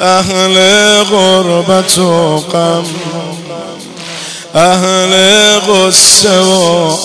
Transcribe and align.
اهل 0.00 0.54
غربت 1.04 1.98
و 1.98 2.36
غم 2.36 2.84
اهل 4.54 5.58
غصه 5.58 6.40
و 6.40 6.52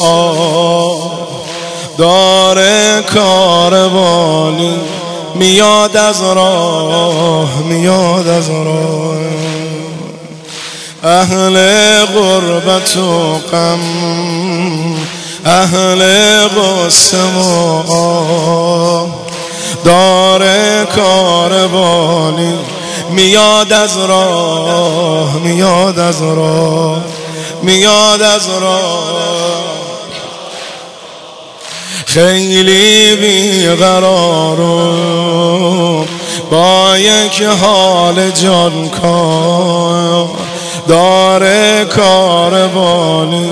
آه 0.03 1.11
داره 1.97 3.03
کاروانی 3.13 4.79
میاد 5.35 5.97
از 5.97 6.21
راه 6.21 7.57
میاد 7.57 8.27
از 8.27 8.49
راه. 8.49 9.17
اهل 11.03 11.55
غربت 12.05 12.97
و 12.97 13.37
غم 13.51 13.79
اهل 15.45 16.03
غصه 16.47 17.23
و 17.23 17.91
آه 17.91 19.07
داره 19.85 20.87
کاروانی 20.95 22.53
میاد 23.15 23.73
از 23.73 23.97
راه 23.97 25.37
میاد 25.39 25.99
از 25.99 26.21
راه 26.21 27.03
میاد 27.61 28.21
از 28.21 28.49
راه. 28.61 29.63
خیلی 32.05 33.15
بیقرارم 33.15 34.63
با 36.51 36.97
یک 36.97 37.41
حال 37.41 38.31
جان 38.31 38.89
کار. 38.89 40.29
داره 40.87 41.85
کاروانی 41.85 43.51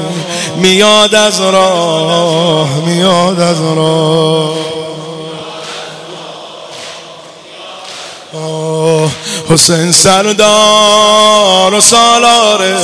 میاد 0.55 1.15
از 1.15 1.41
راه 1.41 2.69
میاد 2.85 3.39
از 3.39 3.61
راه. 3.61 4.70
حسین 9.49 9.91
سردار 9.91 11.73
و 11.73 11.81
سالاره 11.81 12.75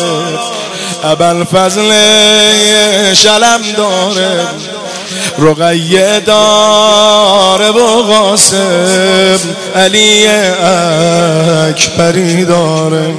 ابل 1.03 1.44
فضل 1.44 1.94
شلم 3.13 3.61
داره 3.77 4.39
رقیه 5.39 6.19
داره 6.19 7.69
و 7.69 8.02
قاسم 8.02 9.39
علی 9.75 10.27
اکبری 11.69 12.45
داره 12.45 13.16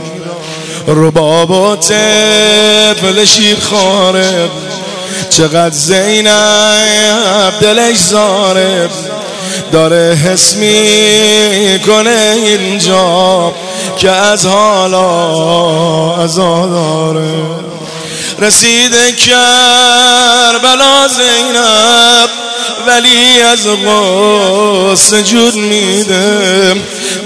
رباب 0.86 1.50
و 1.50 1.77
طفل 1.77 3.25
شیر 3.25 3.56
خاره 3.60 4.50
چقدر 5.31 5.75
زینب 5.75 6.28
دلش 7.60 7.98
زاره. 7.98 8.88
داره 9.72 10.14
حس 10.14 10.55
کنه 11.86 12.34
اینجا 12.36 13.55
که 13.97 14.10
از 14.10 14.47
حالا 14.47 16.14
ازا 16.14 16.66
داره 16.66 17.34
رسیده 18.38 19.12
کربلا 19.12 21.08
زینب 21.08 22.30
ولی 22.86 23.42
از 23.42 23.66
غصه 23.66 25.22
جود 25.22 25.55
میده. 25.55 26.75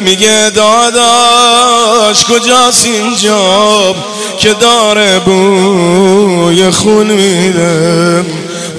میگه 0.00 0.50
داداش 0.54 2.24
کجاست 2.24 2.86
اینجا 2.86 3.94
که 4.38 4.54
داره 4.54 5.18
بوی 5.18 6.70
خون 6.70 7.06
میده؟ 7.06 8.24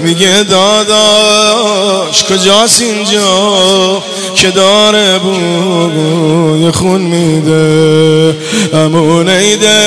میگه 0.03 0.43
داداش 0.43 2.23
کجاست 2.23 2.81
اینجا 2.81 4.03
که 4.35 4.51
داره 4.51 5.19
بوی 5.19 6.71
خون 6.71 7.01
میده؟ 7.01 8.35
همون 8.73 9.29
ایده 9.29 9.79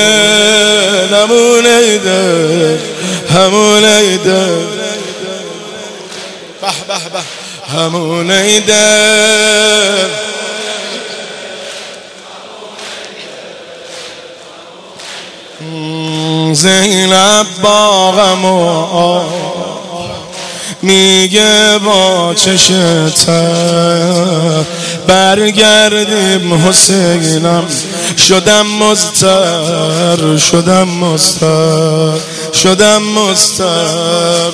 همون 1.11 1.65
ایده 1.65 2.79
همون 3.29 3.85
ایده 3.85 4.45
به 6.61 6.67
به 6.87 7.09
به. 7.13 7.19
همون 7.77 8.31
ایده 8.31 8.87
زینب 16.53 17.45
باغم 17.63 18.45
و 18.45 19.23
میگه 20.81 21.79
با 21.85 22.33
چشت 22.33 23.29
برگردیم 25.07 26.53
حسینم. 26.53 27.67
شدم 28.17 28.67
مستر 28.67 30.37
شدم 30.37 30.87
مستر 30.87 32.13
شدم 32.53 33.03
مستر 33.03 34.51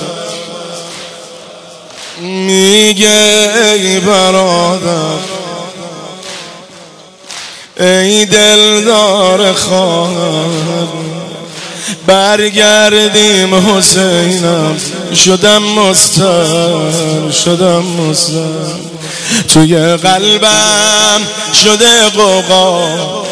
میگه 2.22 3.50
ای 3.74 4.00
برادر 4.00 5.20
ای 7.80 8.26
دلدار 8.26 9.54
خواهر. 9.54 10.88
برگردیم 12.08 13.56
حسینم. 13.56 14.78
شدم 15.16 15.64
مستر 15.64 17.32
شدم 17.32 17.84
مستر 17.84 18.94
توی 19.48 19.76
قلبم 19.98 21.22
شده 21.64 22.10
قوقا 22.10 23.24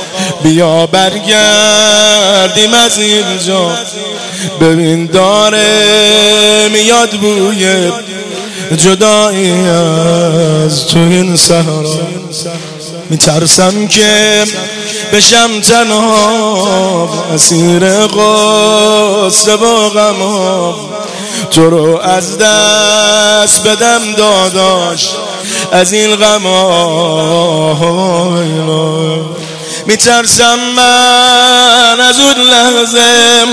بیا 0.44 0.86
برگردیم 0.86 2.74
از 2.86 3.00
اینجا 3.00 3.72
ببین 4.62 5.06
داره 5.06 6.70
میاد 6.72 7.10
بوی 7.10 7.92
جدایی 8.78 9.52
از 10.66 10.88
تو 10.88 11.00
این 11.00 11.36
سهرا 11.36 12.00
میترسم 13.12 13.88
که 13.88 14.44
بشم 15.14 15.62
تنها 15.62 17.10
اسیر 17.34 18.08
قصه 18.08 19.56
و 19.56 19.90
غم 19.90 20.16
تو 21.52 21.70
رو 21.70 21.98
از 21.98 22.38
دست 22.38 23.68
بدم 23.68 24.14
داداش 24.18 25.10
از 25.72 25.94
این 25.94 26.16
غم 26.16 26.46
میترسم 29.86 30.60
من 30.76 32.00
از 32.00 32.20
اون 32.20 32.38
لحظه 32.38 33.46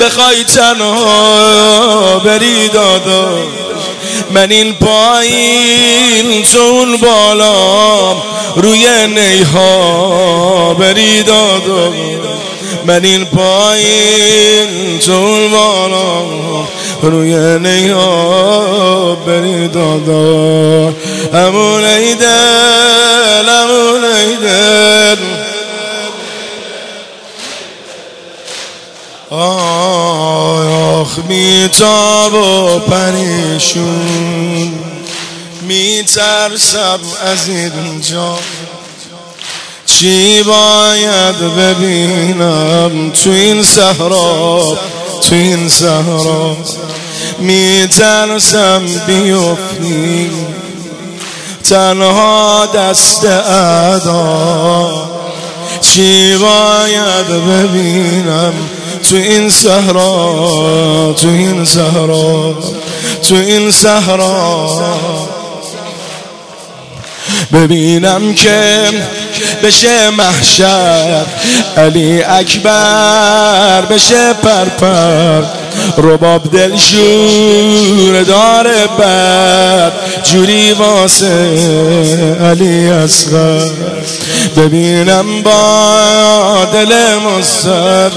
بخوای 0.00 0.44
تنها 0.44 2.18
بری 2.18 2.68
داداش. 2.68 3.59
من 4.34 4.50
این 4.52 4.74
پایین 4.74 6.44
اون 6.56 6.96
بالا 6.96 8.12
روی 8.56 8.86
نیها 9.06 10.74
بری 10.74 11.22
دادا 11.22 11.92
من 12.86 13.04
این 13.04 13.24
پایین 13.24 15.00
اون 15.08 15.50
بالا 15.50 16.22
روی 17.02 17.58
نیها 17.58 19.14
بری 19.26 19.68
دادا 19.68 20.94
همون 21.32 21.84
ایدن 21.84 23.44
همون 23.48 24.04
ایدن 24.04 25.18
آخ 29.30 29.79
میتاب 31.18 32.34
و 32.34 32.78
پریشون. 32.78 34.72
میترسم 35.62 36.98
از 37.24 37.48
اینجا. 37.48 38.38
چی 39.86 40.42
باید 40.42 41.38
ببینم 41.56 43.10
تو 43.10 43.30
این 43.30 43.62
صحرا؟ 43.62 44.78
تو 45.28 45.34
این 45.34 45.68
صحرا. 45.68 46.56
میترسم 47.38 48.82
بیفتی. 49.06 50.30
تنها 51.64 52.66
دست 52.66 53.24
ادا. 53.24 55.10
چی 55.80 56.36
باید 56.36 57.26
ببینم 57.26 58.52
تو 59.10 59.16
این 59.16 59.50
صحرا 59.50 61.14
تو 61.20 61.28
این 61.28 61.64
صحرا 61.64 62.54
تو 63.28 63.34
این 63.34 63.70
صحرا. 63.70 64.68
ببینم 67.52 68.34
که 68.34 68.84
بشه 69.64 70.10
محشر 70.10 71.24
علی 71.76 72.22
اکبر 72.22 73.80
بشه 73.80 74.32
پرپر. 74.32 75.42
رباب 75.98 76.50
دل 76.52 76.76
شور 76.76 78.22
داره 78.22 78.86
بد 78.86 79.92
جوری 80.24 80.72
واسه 80.72 81.56
علی 82.40 82.88
اصغر. 82.88 83.70
ببینم 84.56 85.42
با 85.42 86.64
دل 86.72 87.16
مستر 87.18 88.10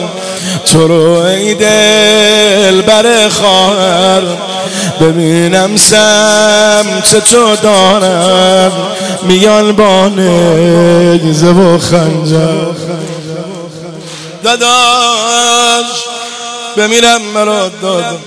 تو 0.65 0.88
رو 0.88 1.19
ای 1.19 1.53
دل 1.53 2.81
بر 2.81 3.30
خواهر. 3.30 4.21
ببینم 5.01 5.77
سمت 5.77 7.31
تو 7.31 7.56
دارم. 7.56 8.71
میان 9.24 9.71
با 9.71 10.07
نگزه 10.07 11.47
و 11.47 11.77
خنجر. 11.77 12.74
داداش 14.44 15.85
بمیرم 16.77 17.21
مرا 17.33 17.69
داد 17.81 18.19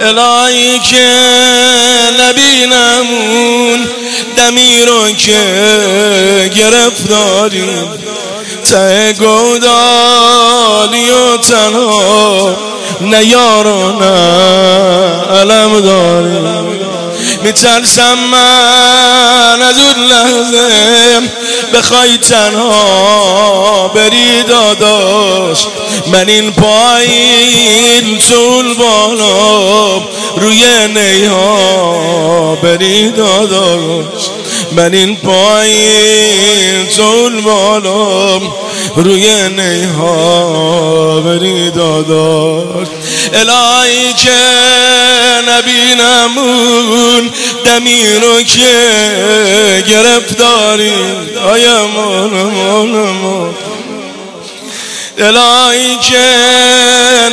الهی 0.00 0.78
که 0.78 1.08
نبینمون 2.20 3.88
دمی 4.36 4.82
رو 4.82 5.10
که 5.10 5.40
گرفتاری 6.54 7.64
ته 8.70 9.12
گودالی 9.12 9.50
و 11.10 11.36
تنها 11.36 12.56
نه 13.00 13.24
یارو 13.24 13.92
نه 13.98 14.10
علم 15.40 15.80
داری 15.80 16.69
میترسم 17.42 18.18
من 18.32 19.62
از 19.62 19.78
اون 19.78 20.06
لحظه 20.06 21.20
بخوای 21.74 22.18
تنها 22.18 23.88
بری 23.94 24.42
داداش. 24.42 25.66
من 26.06 26.28
این 26.28 26.52
پایین 26.52 28.18
طول 28.18 28.74
بالا 28.74 29.98
روی 30.36 30.88
نیها 30.88 32.58
بری 32.62 33.10
داداش. 33.10 34.39
من 34.72 34.94
این 34.94 35.16
پایین 35.16 36.86
طول 36.96 37.40
بالا 37.40 38.40
روی 38.96 39.48
نیها 39.48 41.20
بری 41.20 41.70
داداش. 41.70 42.88
الهی 43.32 44.12
که 44.12 44.40
نبینمون 45.48 47.30
دمی 47.64 48.02
رو 48.22 48.42
که 48.42 48.94
گرفتاری. 49.88 50.92
آیا 51.48 51.86
مول 51.86 52.30
مول 52.30 53.50
الهی 55.18 55.96
که 55.96 56.26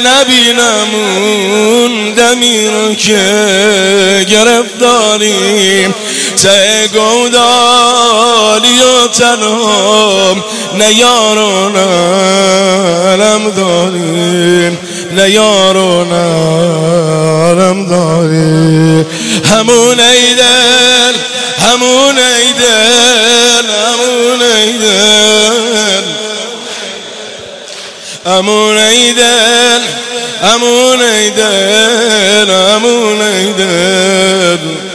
نبینمون 0.06 1.92
دمی 2.14 2.68
رو 2.68 2.94
که 2.94 4.26
گرفتاریم 4.30 5.96
ته 6.38 6.88
گودالی 6.88 8.80
و 8.80 9.08
تنها 9.08 10.36
نه 10.78 10.94
یارو 10.94 11.70
علم 13.08 13.52
داریم 13.52 14.78
نه 15.12 15.30
یارو 15.30 16.02
علم 17.52 17.86
داریم. 17.86 19.06
همون 19.44 20.00
ایدن 20.00 21.14
همون 21.60 22.18
ایدن 22.18 23.66
همون 23.70 24.42
ایدن 24.42 26.04
همون 28.26 28.78
ایدن 28.78 29.82
همون 30.44 31.02
ایدن 31.02 32.50
همون 32.50 33.22
ایدن 33.22 34.87